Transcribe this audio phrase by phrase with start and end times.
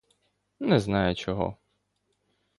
[0.59, 1.57] Не знає— чого.